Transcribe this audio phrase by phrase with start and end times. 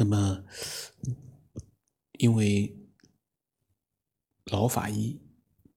[0.00, 0.42] 那么，
[2.12, 2.74] 因为
[4.46, 5.20] 老法医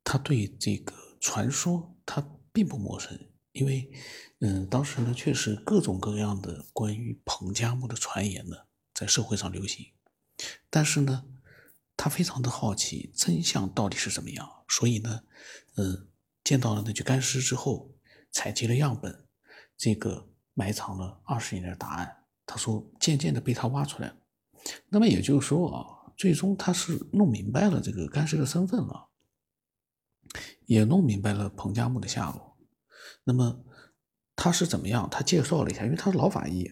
[0.01, 3.19] 他对这个传说他并不陌生，
[3.51, 3.91] 因为
[4.39, 8.55] 嗯，当时呢确实各种各样的关于彭加木的传言呢
[8.93, 9.87] 在社会上流行，
[10.69, 11.25] 但是呢，
[11.97, 15.23] 他非常的好奇真相到底是怎么样，所以呢，
[15.75, 16.07] 嗯，
[16.45, 17.93] 见到了那具干尸之后，
[18.31, 19.27] 采集了样本，
[19.75, 22.21] 这个埋藏了二十年的答案。
[22.45, 24.17] 他说，渐渐的被他挖出来了。
[24.89, 29.09] 那么也就是说啊，最终他是弄明白了这个干尸的身份了，
[30.65, 32.57] 也弄明白了彭加木的下落。
[33.23, 33.63] 那么
[34.35, 35.09] 他是怎么样？
[35.09, 36.71] 他介绍了一下，因为他是老法医，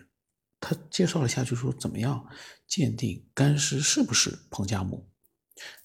[0.60, 2.26] 他介绍了一下，就说怎么样
[2.68, 5.10] 鉴定干尸是不是彭加木。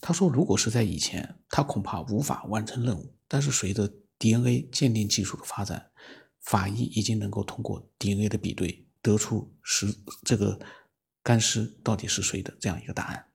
[0.01, 3.15] 他说，如果是在以前，他恐怕无法完成任务。
[3.29, 5.91] 但是随着 DNA 鉴定技术的发展，
[6.41, 8.85] 法医已经能够通过 DNA 的比对。
[9.03, 9.87] 得出是
[10.25, 10.59] 这个
[11.27, 13.27] 干尸到底是谁的这样一个答案。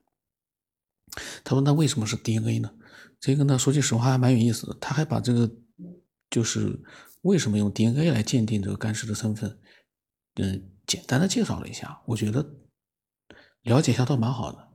[1.43, 2.73] 他说：“那为什么是 DNA 呢？
[3.19, 4.77] 这个呢，说句实话还蛮有意思的。
[4.79, 5.51] 他还把这个
[6.29, 6.81] 就是
[7.23, 9.59] 为什么用 DNA 来鉴定这个干尸的身份，
[10.35, 12.01] 嗯，简单的介绍了一下。
[12.05, 12.55] 我觉得
[13.63, 14.69] 了解一下倒蛮好的。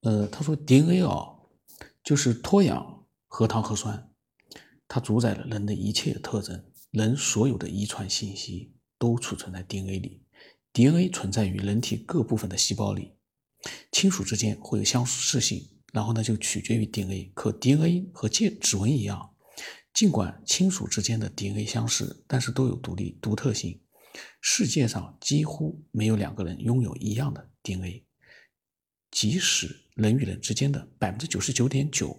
[0.00, 1.50] 呃，他说 DNA 哦，
[2.02, 4.10] 就是脱氧核糖核酸，
[4.88, 8.72] 它主宰了人的一切特征，人所有的遗传信息。”
[9.02, 10.21] 都储存在 DNA 里
[10.72, 13.12] ，DNA 存在于人体各部分的细胞里，
[13.90, 17.30] 亲属之间会有相似性，然后呢就取决于 DNA。
[17.34, 19.34] 可 DNA 和指指纹一样，
[19.92, 23.80] 尽管亲属之间的 DNA 相似，但是都有独立独特性。
[24.40, 28.04] 世界上几乎没有两个人拥有一样的 DNA，
[29.10, 32.18] 即使人与人之间的百分之九十九点九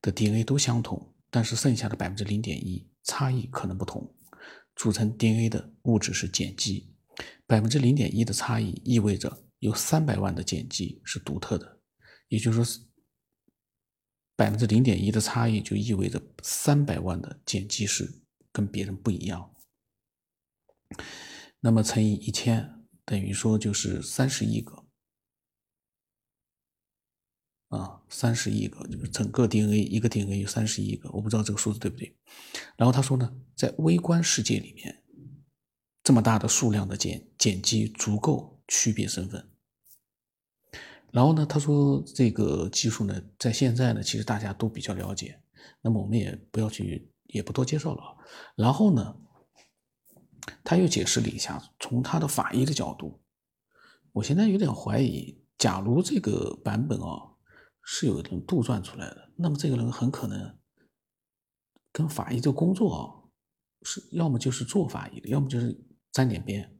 [0.00, 4.14] 的 DNA 都相同，但是剩下的百分之零点一差异可能不同。
[4.76, 6.93] 组成 DNA 的物质是碱基，
[7.46, 11.80] 百分之零点一的差异意味着有三百万的碱基是独特的，
[12.28, 12.86] 也就是说，
[14.36, 18.22] 百分之零点一的差异就意味着三百万的碱基是
[18.52, 19.54] 跟别人不一样。
[21.60, 24.84] 那么乘以一千，等于说就是三十亿个。
[27.68, 32.16] 啊，三十亿个，就是整个 DNA 一个 DNA 有三十亿个，我不知道这个数字对不对。
[32.76, 35.02] 然后他说呢，在微观世界里面，
[36.04, 39.50] 这么大的数量的碱碱基足够区别身份。
[41.10, 45.40] 然后呢，他说这个技术呢，在现在呢，其实大家都比较了解，
[45.80, 48.16] 那么我们也不要去，也不多介绍了。
[48.54, 49.16] 然后呢，
[50.62, 53.20] 他又解释了一下，从他的法医的角度，
[54.12, 57.32] 我现在有点怀疑，假如这个版本啊。
[57.86, 60.58] 是有人杜撰出来的，那么这个人很可能
[61.92, 63.12] 跟法医的工作啊
[63.82, 65.78] 是要么就是做法医的，要么就是
[66.14, 66.78] 沾点边，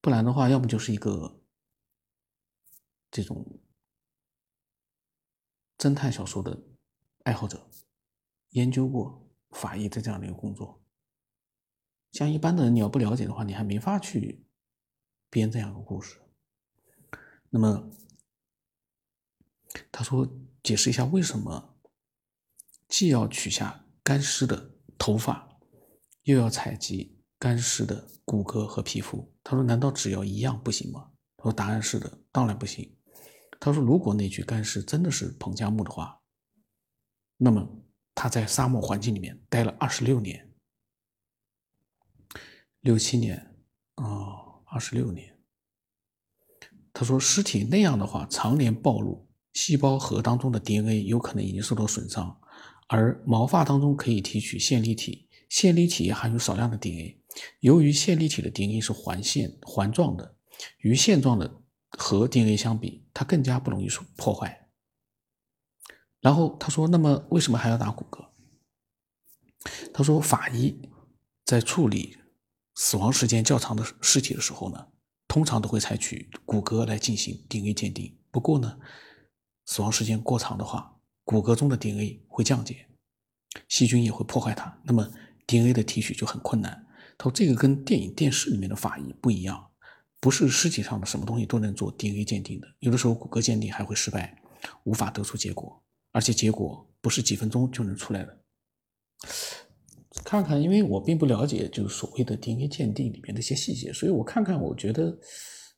[0.00, 1.42] 不然的话，要么就是一个
[3.10, 3.60] 这种
[5.76, 6.64] 侦探小说的
[7.24, 7.70] 爱好者，
[8.48, 10.82] 研究过法医的这样的一个工作。
[12.12, 14.46] 像一般的人，你要不了解的话，你还没法去
[15.28, 16.18] 编这样的故事。
[17.50, 17.92] 那么。
[19.92, 20.26] 他说
[20.64, 21.78] ：“解释一下为什么
[22.88, 25.60] 既要取下干尸的头发，
[26.22, 32.96] 又要采集干尸的骨骼和皮肤？”他说：“难道只要一样不行吗？”他说：“答案是的，当然不行。”
[33.60, 36.20] 他说：“如果那具干尸真的是彭加木的话，
[37.36, 37.68] 那么
[38.14, 40.52] 他在沙漠环境里面待了二十六年，
[42.80, 43.56] 六七年，
[43.96, 45.38] 哦，二十六年。”
[46.92, 52.40] 他说：“尸体那样的话，常年暴露。”细胞核当中的 DNA 有可能已经受到损伤，
[52.86, 57.20] 而毛发当中可以提取线粒体，线粒体也含有少量的 DNA。
[57.60, 60.36] 由于线粒体的 DNA 是环线环状的，
[60.78, 64.68] 与线状的核 DNA 相比，它更加不容易破坏。
[66.20, 68.28] 然后他说：“那么为什么还要打骨骼？”
[69.94, 70.80] 他说：“法医
[71.44, 72.16] 在处理
[72.74, 74.88] 死亡时间较长的尸体的时候呢，
[75.26, 78.18] 通常都会采取骨骼来进行 DNA 鉴定。
[78.30, 78.78] 不过呢。”
[79.70, 82.88] 死亡时间过长的话，骨骼中的 DNA 会降解，
[83.68, 85.06] 细菌也会破坏它，那么
[85.46, 86.86] DNA 的提取就很困难。
[87.18, 89.68] 他说这个跟电影、电视里面的法医不一样，
[90.20, 94.40] 不是尸体上的什么东西都能做 DNA 鉴定的，有的时候骨骼鉴定还会失败，
[94.84, 95.82] 无法得出结果，
[96.12, 98.38] 而且结果不是几分钟就能出来的。
[100.24, 105.18] 看看，因为我并不了解就是所谓的 DNA 鉴定里面的一些细节，所以我看看，我觉得。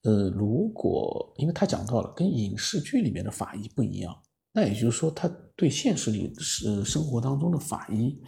[0.03, 4.19] 呃，如果因为他讲到了跟影视剧里面的法医不一样，
[4.51, 8.19] 那也就是说他对现实里是生活当中的法医，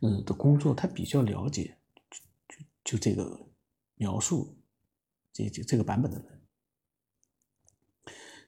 [0.00, 1.78] 嗯的工作他比较了解，
[2.84, 3.48] 就这个
[3.94, 4.56] 描述
[5.32, 6.42] 这这这个版本的人，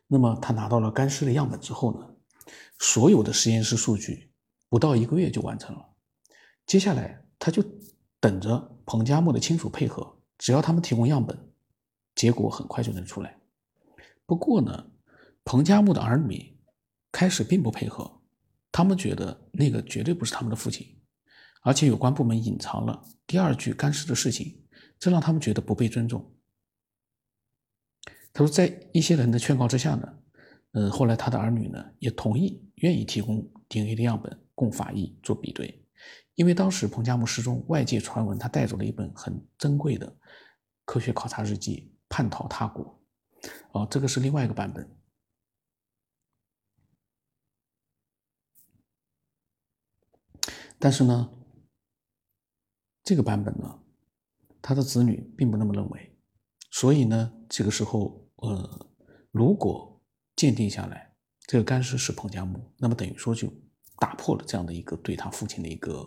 [0.06, 2.14] 那么他拿到了干尸的样本之后呢，
[2.78, 4.32] 所有的实验室数据
[4.68, 5.88] 不到一个月就完成了。
[6.66, 7.62] 接下来他就
[8.20, 11.52] 等着彭加木的亲属配合，只要他们提供样本，
[12.14, 13.38] 结果很快就能出来。
[14.26, 14.90] 不过呢，
[15.44, 16.58] 彭加木的儿女
[17.12, 18.20] 开始并不配合，
[18.72, 21.00] 他们觉得那个绝对不是他们的父亲，
[21.62, 24.64] 而且有关部门隐藏了第二具干尸的事情，
[24.98, 26.34] 这让他们觉得不被尊重。
[28.32, 30.18] 他说，在一些人的劝告之下呢，
[30.72, 35.86] 呃，后来他的儿女呢也同意，愿意提供 DNA 的样本供法医做比对，
[36.34, 40.16] 因为当时彭加木失踪，外界传闻他带走了一本很珍贵的
[40.84, 43.00] 科学考察日记《叛逃他国》，
[43.72, 44.88] 哦，这个是另外一个版本。
[50.78, 51.30] 但是呢，
[53.04, 53.78] 这个版本呢，
[54.60, 56.16] 他的子女并不那么认为，
[56.70, 58.20] 所以呢，这个时候。
[58.38, 58.90] 呃，
[59.30, 60.02] 如果
[60.36, 61.14] 鉴定下来
[61.46, 63.50] 这个干尸是彭加木，那么等于说就
[63.98, 66.02] 打破了这样的一个对他父亲的一个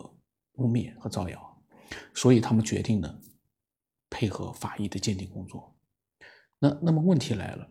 [0.52, 1.62] 污蔑和造谣，
[2.14, 3.18] 所以他们决定呢
[4.08, 5.76] 配合法医的鉴定工作。
[6.60, 7.68] 那那么问题来了，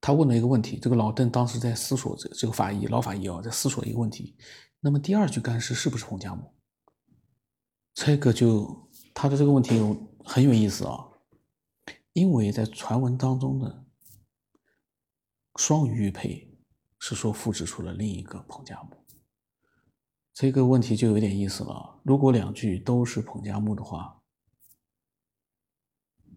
[0.00, 4.36] 他问了一个问题，这个老邓当时在思索这这个法医老法医啊在思索一个问题，
[4.80, 6.52] 那么第二具干尸是不是彭加木？
[7.96, 11.08] 这个就他的这个问题有很有意思啊。
[12.12, 13.84] 因为在传闻当中的，
[15.56, 16.58] 双鱼玉佩
[16.98, 19.04] 是说复制出了另一个彭加木，
[20.32, 22.00] 这个问题就有点意思了。
[22.04, 24.22] 如果两具都是彭加木的话，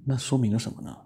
[0.06, 1.06] 那说明了什么呢？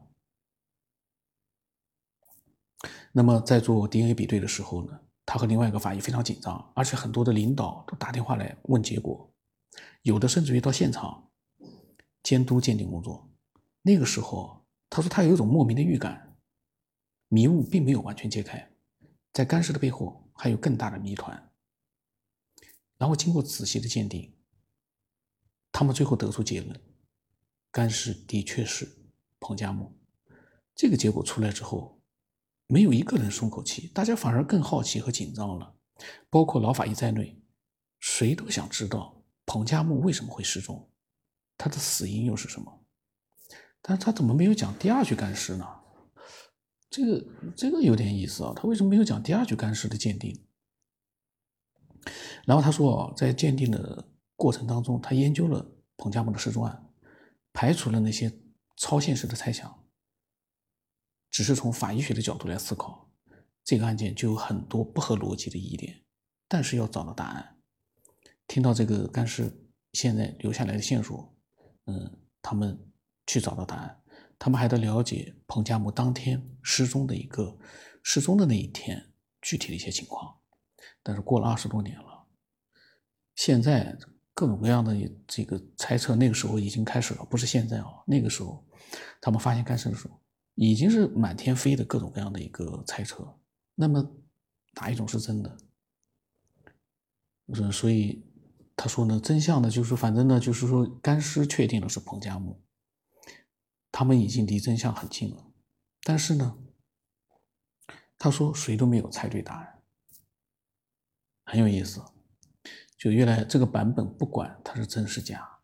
[3.12, 9.32] 那么在做 DNA 比对的时候呢，他和另外一个法医非常紧张，而且很多的领导都打电话来问结果，
[10.04, 11.32] 有的甚至于到现场
[12.22, 13.30] 监督鉴定工作。
[13.82, 14.62] 那个时候。
[14.96, 16.38] 他说：“他有一种莫名的预感，
[17.28, 18.72] 迷雾并没有完全揭开，
[19.32, 21.52] 在干尸的背后还有更大的谜团。
[23.00, 24.36] 然后经过仔细的鉴定，
[25.72, 26.80] 他们最后得出结论：
[27.72, 28.88] 干尸的确是
[29.40, 29.92] 彭加木。
[30.76, 32.00] 这个结果出来之后，
[32.68, 35.76] 没有一个人松口气，大家反而更好奇和紧张了，
[36.30, 37.42] 包括老法医在内，
[38.00, 40.90] 谁都想知道彭加木为什么会失踪，
[41.58, 42.86] 他的死因又是什么。”
[43.86, 45.68] 但是他怎么没有讲第二具干尸呢？
[46.90, 50.46] 这个这个有点意思啊，他为什么没有讲第二具干尸的鉴定？
[52.46, 56.86] 然后他说，在鉴定的过程当中，他研究了彭加木的失踪案，
[57.52, 58.32] 排除了那些
[58.78, 59.84] 超现实的猜想，
[61.30, 63.12] 只是从法医学的角度来思考，
[63.66, 66.04] 这个案件就有很多不合逻辑的疑点，
[66.48, 67.53] 但是要找到答案。
[68.54, 69.52] 听到这个干尸
[69.94, 71.36] 现在留下来的线索，
[71.86, 72.78] 嗯，他们。
[73.26, 74.04] 去找到答案，
[74.38, 77.58] 他们还得了解彭加木当天失踪的一个
[78.04, 80.36] 失踪的那一天具体的一些情况。
[81.02, 82.28] 但是过了二十多年了，
[83.34, 83.98] 现在
[84.34, 84.94] 各种各样的
[85.26, 88.68] 这个猜测，那个时候已经开始了，不是现在啊，那个时候
[89.22, 90.20] 他们发现干尸的时候，
[90.56, 93.40] 已经是满天飞的各种各样的一个猜测。
[93.74, 94.06] 那么
[94.76, 95.58] 哪一种是真的？
[97.72, 98.22] 所以
[98.76, 102.62] 他说呢，真相呢，就是反正呢，就是说干尸确定了是彭加木。
[103.92, 105.46] 他们已经离真相很近了，
[106.02, 106.58] 但是呢，
[108.18, 109.82] 他说谁都没有猜对答案，
[111.46, 112.02] 很有意思。
[112.98, 115.60] 就原来这个版本不管它是真是假，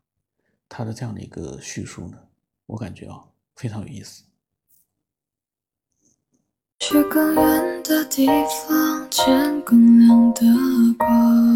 [0.68, 2.28] 它的这样的一个叙述呢，
[2.66, 4.24] 我感觉啊非常有意思。
[6.78, 8.26] 去更远的地
[8.68, 10.42] 方，见更亮的
[10.96, 11.50] 光。